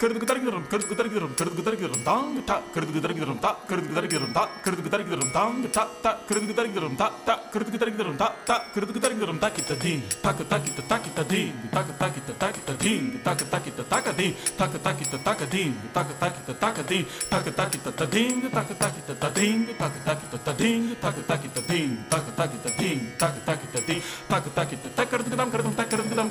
[0.00, 4.92] kırdık dargırım kırdık dargırım kırdık dargırım tang ta kırdık dargırım ta kırdık dargırım ta kırdık
[4.92, 9.54] dargırım tang ta ta kırdık dargırım ta ta kırdık dargırım ta ta kırdık dargırım ta
[9.54, 13.50] kita ding tak tak kita tak kita ding tak tak kita tak kita ding tak
[13.50, 17.58] tak kita tak ding tak tak kita tak ding tak tak kita tak ding tak
[17.58, 21.14] tak kita tak ding tak tak kita tak ding tak tak kita tak ding tak
[21.26, 25.10] tak kita ding tak tak kita ding tak tak kita ding tak tak kita tak
[25.10, 26.30] kırdık dam kırdık tak kırdık dam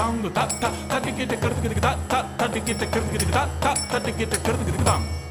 [0.00, 5.29] タンドタッタッタッタッタッテッルテタッテッタッタッタッテタッテッルテタッテッタッタッタッテタッテッルテタッテッタッ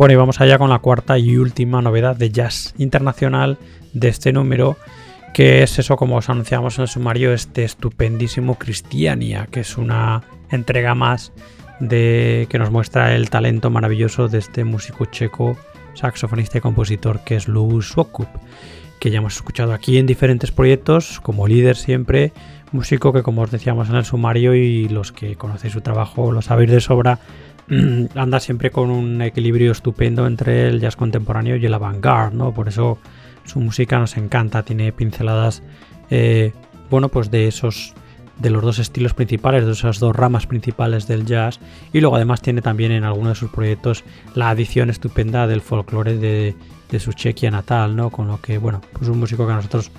[0.00, 3.58] Bueno, y vamos allá con la cuarta y última novedad de jazz internacional
[3.92, 4.78] de este número,
[5.34, 10.22] que es eso, como os anunciamos en el sumario, este estupendísimo Cristiania, que es una
[10.50, 11.34] entrega más
[11.80, 15.58] de que nos muestra el talento maravilloso de este músico checo,
[15.92, 18.28] saxofonista y compositor que es Lou Swokup,
[19.00, 22.32] que ya hemos escuchado aquí en diferentes proyectos como líder siempre,
[22.72, 26.40] músico que como os decíamos en el sumario y los que conocéis su trabajo lo
[26.40, 27.18] sabéis de sobra,
[28.14, 32.52] anda siempre con un equilibrio estupendo entre el jazz contemporáneo y el avant-garde, ¿no?
[32.52, 32.98] Por eso
[33.44, 35.62] su música nos encanta, tiene pinceladas,
[36.10, 36.52] eh,
[36.88, 37.94] bueno, pues de esos,
[38.38, 41.60] de los dos estilos principales, de esas dos ramas principales del jazz,
[41.92, 44.04] y luego además tiene también en algunos de sus proyectos
[44.34, 46.54] la adición estupenda del folclore de,
[46.98, 48.10] su Chequia natal, ¿no?
[48.10, 49.92] Con lo que, bueno, pues un músico que a nosotros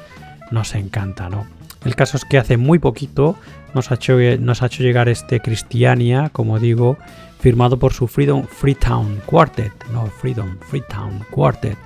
[0.51, 1.47] nos encanta, ¿no?
[1.85, 3.37] El caso es que hace muy poquito
[3.73, 6.97] nos ha hecho, nos ha hecho llegar este Cristiania, como digo,
[7.41, 11.77] firmado por su Freedom Freetown Quartet, no Freedom Freetown Quartet.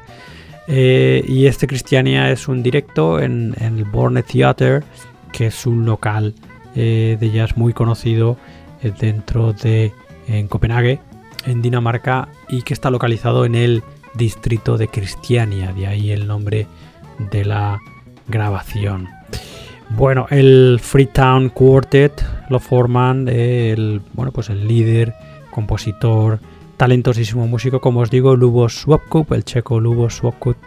[0.68, 4.84] Eh, y este Cristiania es un directo en, el Borne Theater,
[5.32, 6.36] que es un local
[6.76, 8.38] eh, de jazz muy conocido
[8.84, 9.94] eh, dentro de
[10.28, 11.00] en Copenhague,
[11.46, 13.84] en Dinamarca, y que está localizado en el
[14.14, 16.68] distrito de Cristiania, de ahí el nombre
[17.32, 17.80] de la
[18.28, 19.08] grabación.
[19.90, 25.14] Bueno, el Freetown Quartet lo forman el, bueno, pues el líder
[25.56, 26.40] compositor,
[26.76, 30.58] talentosísimo músico, como os digo, Lubos Swapkup, el checo Lubos Swapkup,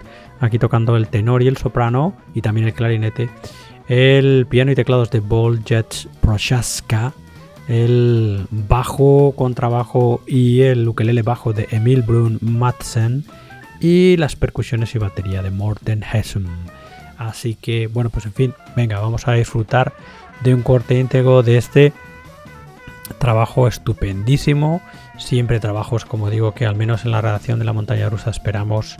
[0.40, 3.28] aquí tocando el tenor y el soprano y también el clarinete,
[3.86, 7.12] el piano y teclados de Boljet Prochaska,
[7.68, 13.24] el bajo, contrabajo y el ukelele bajo de Emil Brun Madsen
[13.78, 16.46] y las percusiones y batería de Morten Hessum.
[17.18, 19.92] Así que, bueno, pues en fin, venga, vamos a disfrutar
[20.42, 21.92] de un corte íntegro de este
[23.18, 24.80] trabajo estupendísimo.
[25.18, 28.96] Siempre trabajos, como digo, que al menos en la redacción de la montaña rusa esperamos.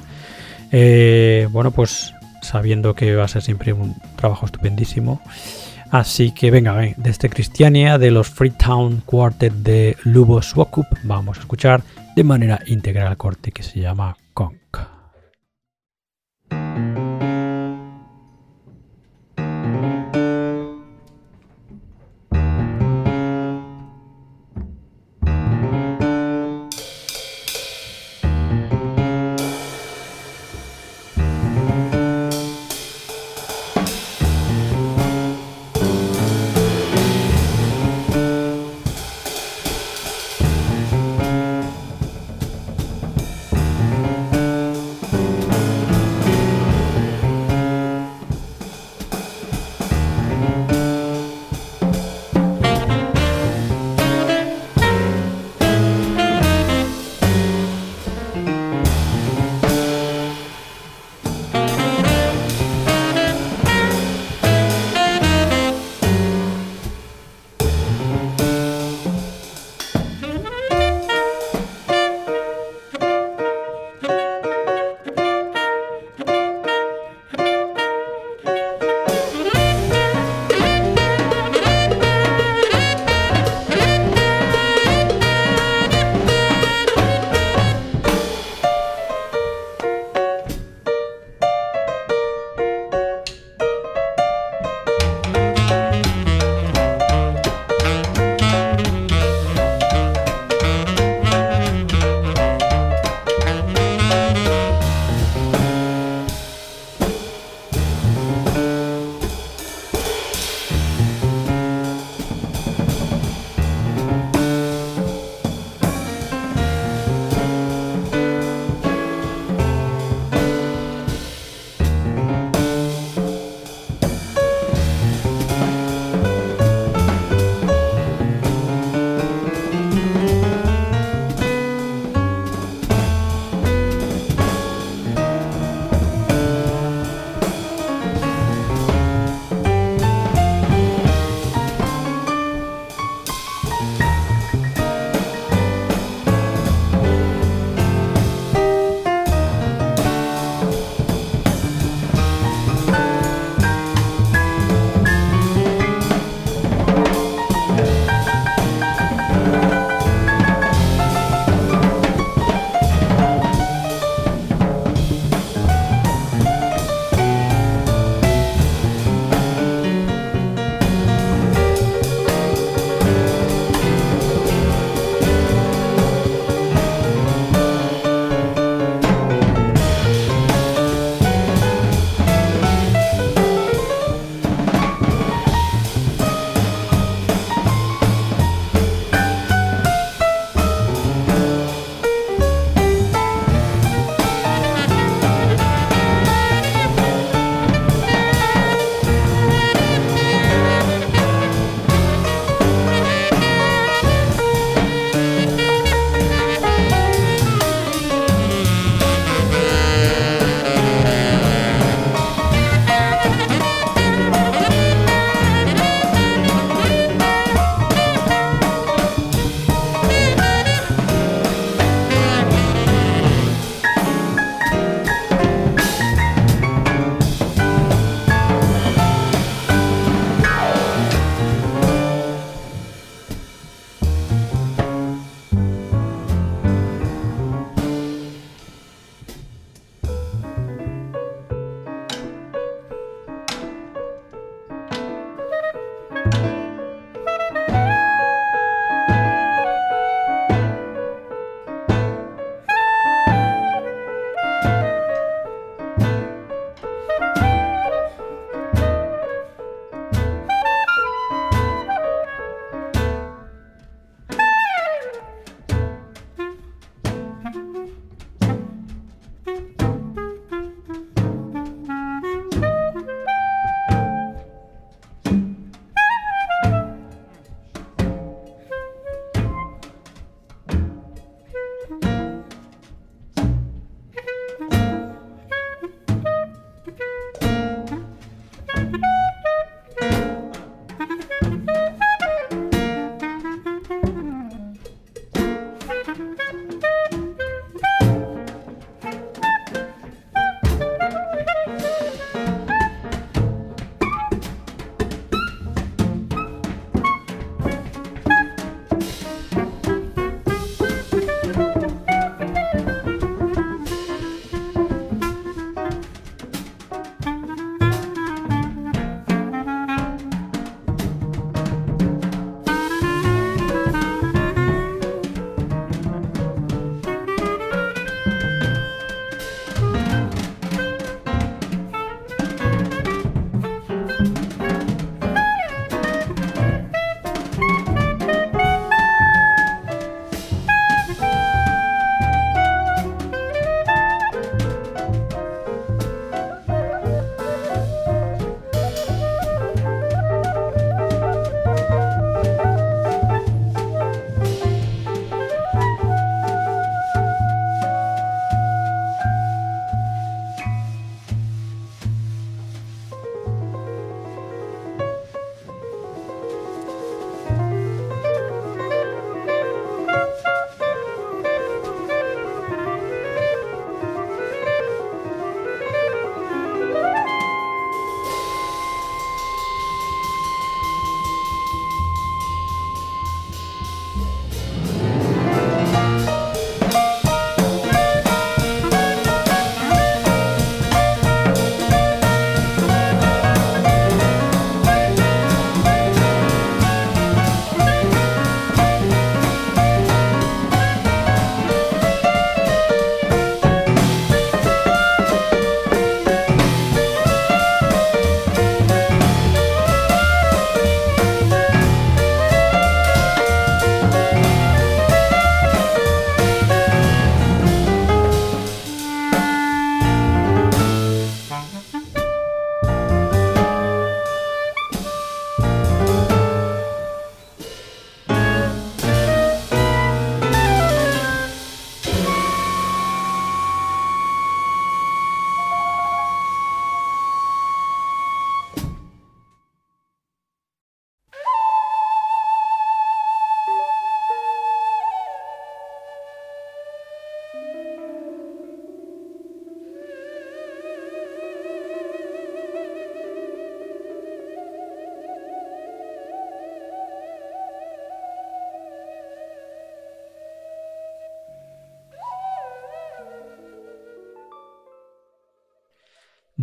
[0.73, 5.21] Eh, bueno, pues sabiendo que va a ser siempre un trabajo estupendísimo.
[5.91, 11.41] Así que venga, de este Cristiania de los Freetown Quartet de Lubo Swakup vamos a
[11.41, 11.83] escuchar
[12.15, 14.17] de manera íntegra el corte que se llama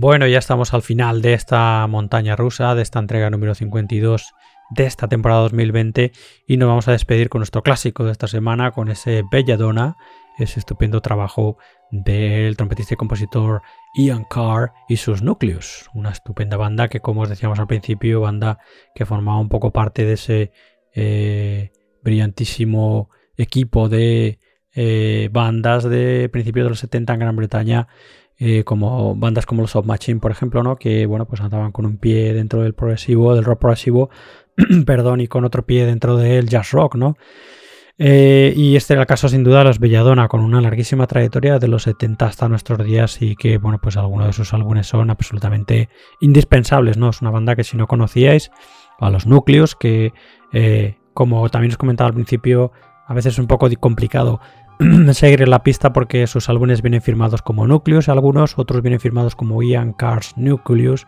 [0.06, 4.36] Bueno, ya estamos al final de esta montaña rusa, de esta entrega número 52
[4.70, 6.12] de esta temporada 2020
[6.48, 9.98] y nos vamos a despedir con nuestro clásico de esta semana, con ese Belladonna,
[10.38, 11.58] ese estupendo trabajo
[11.90, 13.64] del trompetista y compositor
[13.96, 18.60] Ian Carr y sus núcleos, una estupenda banda que como os decíamos al principio, banda
[18.94, 20.52] que formaba un poco parte de ese
[20.94, 21.72] eh,
[22.04, 24.38] brillantísimo equipo de
[24.76, 27.88] eh, bandas de principios de los 70 en Gran Bretaña
[28.38, 30.76] eh, como bandas como los Soft Machine, por ejemplo, ¿no?
[30.76, 34.10] Que bueno, pues andaban con un pie dentro del progresivo, del rock progresivo,
[34.86, 37.18] perdón, y con otro pie dentro del jazz rock, ¿no?
[37.98, 41.60] Eh, y este era el caso sin duda de los Belladonna, con una larguísima trayectoria
[41.60, 45.10] de los 70 hasta nuestros días y que, bueno, pues algunos de sus álbumes son
[45.10, 45.88] absolutamente
[46.20, 47.10] indispensables, ¿no?
[47.10, 48.52] Es una banda que si no conocíais,
[49.00, 50.14] a los núcleos, que
[50.52, 52.72] eh, como también os comentaba al principio,
[53.08, 54.42] a veces es un poco complicado
[55.14, 59.62] seguir la pista porque sus álbumes vienen firmados como Nucleus, algunos, otros vienen firmados como
[59.64, 61.08] Ian Carr's Nucleus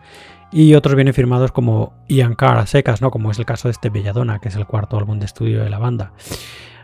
[0.50, 3.10] y otros vienen firmados como Ian Carr a secas, ¿no?
[3.10, 5.70] Como es el caso de este Belladonna, que es el cuarto álbum de estudio de
[5.70, 6.12] la banda.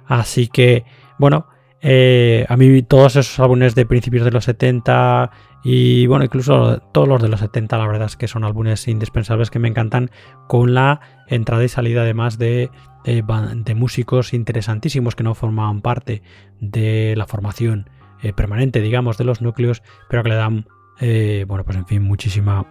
[0.07, 0.85] Así que,
[1.19, 1.47] bueno,
[1.87, 5.31] eh, a mí todos esos álbumes de principios de los 70
[5.63, 9.51] y bueno, incluso todos los de los 70, la verdad es que son álbumes indispensables
[9.51, 10.11] que me encantan
[10.49, 12.71] con la entrada y salida además de
[13.05, 16.23] de, músicos interesantísimos que no formaban parte
[16.59, 17.91] de la formación
[18.23, 20.67] eh, permanente, digamos, de los núcleos, pero que le dan,
[21.01, 22.65] eh, bueno, pues en fin, muchísima,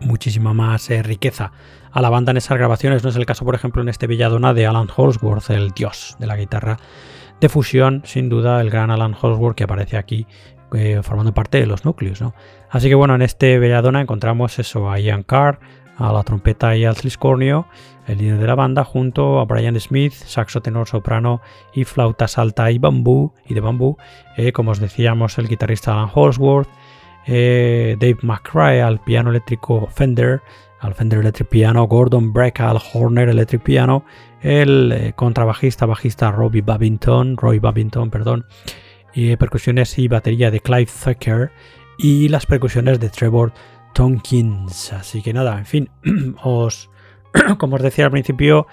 [0.00, 1.52] muchísima más riqueza
[1.92, 3.04] a la banda en esas grabaciones.
[3.04, 6.26] No es el caso, por ejemplo, en este Villadona de Alan Holsworth, el dios de
[6.26, 6.78] la guitarra
[7.40, 10.26] de fusión, sin duda, el gran Alan Holsworth que aparece aquí
[11.02, 12.20] formando parte de los núcleos.
[12.20, 12.34] ¿no?
[12.70, 15.58] Así que bueno, en este Belladona encontramos eso a Ian Carr,
[15.96, 17.66] a la trompeta y al triscornio,
[18.06, 21.40] el líder de la banda, junto a Brian Smith, saxo tenor soprano
[21.72, 23.96] y flauta alta y bambú y de bambú,
[24.36, 26.68] eh, como os decíamos el guitarrista Alan Holsworth,
[27.26, 30.42] eh, Dave McRae al piano eléctrico Fender,
[30.80, 34.04] al Fender Electric Piano, Gordon Breca al Horner Electric Piano,
[34.42, 38.46] el eh, contrabajista bajista Robbie Babington, Roy Babington, perdón,
[39.14, 41.50] y percusiones y batería de Clive Thucker
[41.98, 43.52] y las percusiones de Trevor
[43.94, 44.92] Tonkins.
[44.92, 45.90] Así que nada, en fin,
[46.42, 46.90] os,
[47.58, 48.66] como os decía al principio,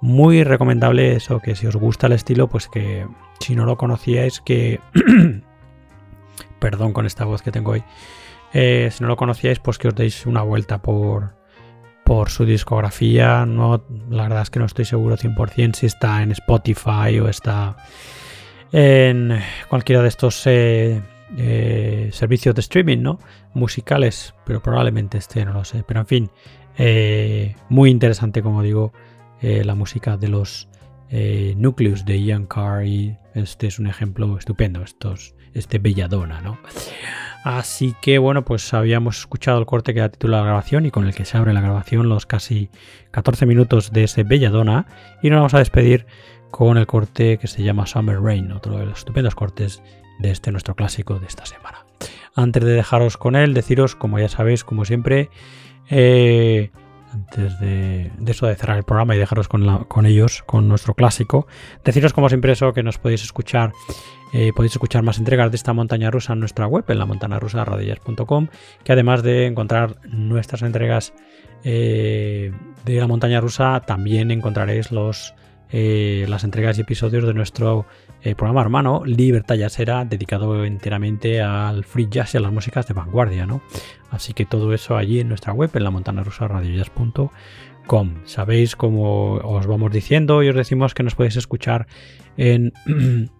[0.00, 3.06] muy recomendable eso, que si os gusta el estilo, pues que
[3.40, 4.80] si no lo conocíais, que...
[6.58, 7.84] Perdón con esta voz que tengo hoy.
[8.52, 11.35] Eh, si no lo conocíais, pues que os deis una vuelta por,
[12.06, 13.44] por su discografía.
[13.44, 17.76] No, la verdad es que no estoy seguro 100% si está en Spotify o está
[18.70, 21.02] en cualquiera de estos eh,
[21.36, 23.18] eh, servicios de streaming, ¿no?
[23.54, 25.82] Musicales, pero probablemente esté, no lo sé.
[25.82, 26.30] Pero en fin,
[26.78, 28.92] eh, muy interesante, como digo,
[29.42, 30.68] la música de los
[31.56, 36.58] núcleos de Ian Carr y este es un ejemplo estupendo, estos, este Belladonna, ¿no?
[37.46, 40.90] Así que bueno, pues habíamos escuchado el corte que da título a la grabación y
[40.90, 42.70] con el que se abre la grabación los casi
[43.12, 44.86] 14 minutos de ese Belladonna
[45.22, 46.06] y nos vamos a despedir
[46.50, 49.80] con el corte que se llama Summer Rain, otro de los estupendos cortes
[50.18, 51.86] de este nuestro clásico de esta semana.
[52.34, 55.30] Antes de dejaros con él, deciros, como ya sabéis, como siempre,
[55.88, 56.72] eh,
[57.12, 61.46] antes de, eso de cerrar el programa y dejaros con, con, ellos, con nuestro clásico,
[61.84, 63.72] deciros como siempre eso que nos podéis escuchar,
[64.32, 67.38] eh, podéis escuchar más entregas de esta montaña rusa en nuestra web, en la montana
[67.38, 67.64] rusa
[68.84, 71.14] que además de encontrar nuestras entregas
[71.64, 72.52] eh,
[72.84, 75.34] de la montaña rusa, también encontraréis los,
[75.70, 77.86] las entregas y episodios de nuestro
[78.36, 83.46] programa hermano Libertad Jazzera, dedicado enteramente al free jazz y a las músicas de vanguardia,
[83.46, 83.62] ¿no?
[84.10, 88.14] Así que todo eso allí en nuestra web, en la montana rusa radiojazz.com.
[88.24, 91.86] Sabéis, como os vamos diciendo y os decimos que nos podéis escuchar
[92.36, 92.72] en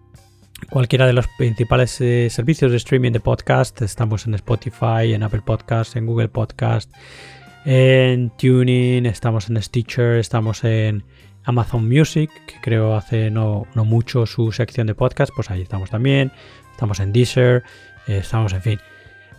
[0.69, 3.81] cualquiera de los principales eh, servicios de streaming de podcast.
[3.81, 6.91] Estamos en Spotify, en Apple Podcast, en Google Podcast,
[7.65, 11.03] en Tuning, estamos en Stitcher, estamos en
[11.43, 16.31] Amazon Music, que creo hace no, mucho su sección de podcast, pues ahí estamos también.
[16.71, 17.63] Estamos en Deezer,
[18.07, 18.79] eh, estamos, en fin,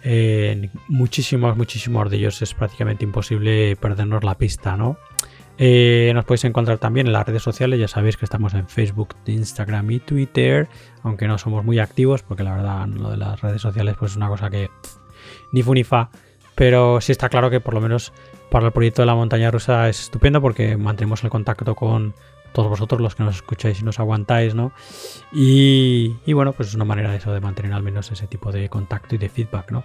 [0.02, 4.98] en muchísimos, muchísimos de ellos es prácticamente imposible perdernos la pista, ¿no?
[5.59, 9.16] Eh, nos podéis encontrar también en las redes sociales, ya sabéis que estamos en Facebook,
[9.26, 10.68] Instagram y Twitter,
[11.02, 14.16] aunque no somos muy activos, porque la verdad lo de las redes sociales pues es
[14.16, 14.70] una cosa que
[15.51, 16.10] ni fu ni fa,
[16.55, 18.12] pero sí está claro que por lo menos
[18.51, 22.14] para el proyecto de la montaña rusa es estupendo porque mantenemos el contacto con
[22.52, 24.72] todos vosotros, los que nos escucháis y nos aguantáis, ¿no?
[25.32, 28.68] Y, bueno, pues es una manera de eso, de mantener al menos ese tipo de
[28.68, 29.85] contacto y de feedback, ¿no?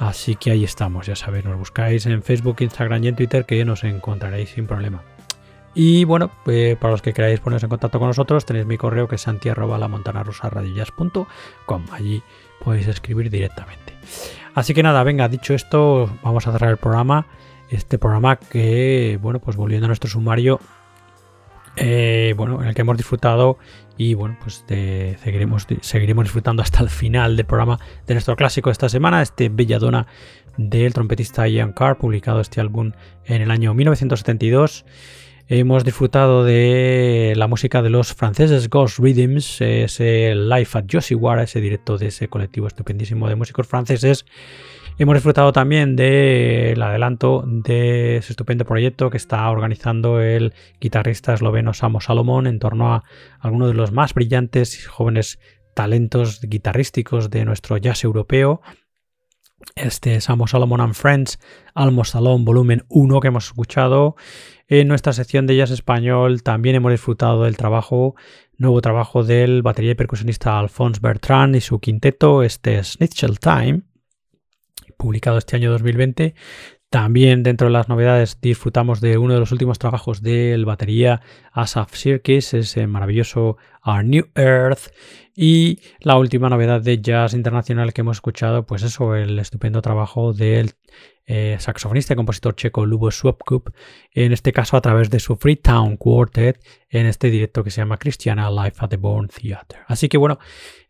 [0.00, 3.62] Así que ahí estamos, ya sabéis, nos buscáis en Facebook, Instagram y en Twitter que
[3.66, 5.02] nos encontraréis sin problema.
[5.74, 9.06] Y bueno, pues, para los que queráis poneros en contacto con nosotros, tenéis mi correo
[9.06, 9.50] que es santi
[11.92, 12.22] Allí
[12.64, 13.92] podéis escribir directamente.
[14.54, 17.26] Así que nada, venga, dicho esto, vamos a cerrar el programa.
[17.68, 20.60] Este programa que, bueno, pues volviendo a nuestro sumario,
[21.76, 23.58] eh, bueno, en el que hemos disfrutado
[23.96, 28.72] y bueno, pues seguiremos, seguiremos disfrutando hasta el final del programa de nuestro clásico de
[28.72, 30.06] esta semana, este Belladonna
[30.56, 32.92] del trompetista Ian Carr, publicado este álbum
[33.24, 34.84] en el año 1972.
[35.48, 41.60] Hemos disfrutado de la música de los franceses Ghost Rhythms, ese live at Josiwara, ese
[41.60, 44.26] directo de ese colectivo estupendísimo de músicos franceses
[45.00, 51.72] Hemos disfrutado también del adelanto de ese estupendo proyecto que está organizando el guitarrista esloveno
[51.72, 53.04] Samo Salomón en torno a
[53.38, 55.38] algunos de los más brillantes y jóvenes
[55.74, 58.60] talentos guitarrísticos de nuestro jazz europeo.
[59.74, 61.38] Este Samo Salomon and Friends,
[61.74, 64.16] Almo Salón, volumen 1 que hemos escuchado.
[64.68, 68.16] En nuestra sección de jazz español también hemos disfrutado del trabajo,
[68.58, 73.84] nuevo trabajo del batería y percusionista Alphonse Bertrand y su quinteto, este Snitchell Time
[75.00, 76.34] publicado este año 2020.
[76.90, 81.22] También dentro de las novedades disfrutamos de uno de los últimos trabajos del batería
[81.52, 84.92] Asaf Sirkis, ese maravilloso Our New Earth.
[85.34, 90.32] Y la última novedad de jazz internacional que hemos escuchado, pues eso, el estupendo trabajo
[90.32, 90.72] del
[91.26, 93.72] eh, saxofonista y compositor checo Lubo Swapkup,
[94.10, 97.98] en este caso a través de su Freetown Quartet, en este directo que se llama
[97.98, 99.78] Christiana Life at the Born Theater.
[99.86, 100.40] Así que bueno,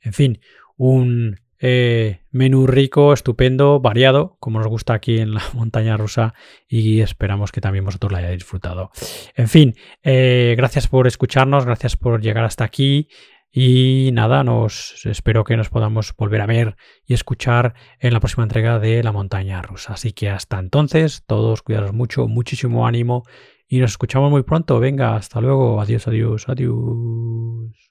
[0.01, 0.41] en fin,
[0.79, 6.35] un eh, menú rico, estupendo, variado, como nos gusta aquí en la montaña rusa
[6.69, 8.91] y esperamos que también vosotros lo hayáis disfrutado.
[9.35, 13.09] En fin, eh, gracias por escucharnos, gracias por llegar hasta aquí
[13.53, 18.45] y nada, nos espero que nos podamos volver a ver y escuchar en la próxima
[18.45, 19.95] entrega de la montaña rusa.
[19.95, 23.25] Así que hasta entonces, todos cuidaros mucho, muchísimo ánimo
[23.67, 24.79] y nos escuchamos muy pronto.
[24.79, 27.91] Venga, hasta luego, adiós, adiós, adiós.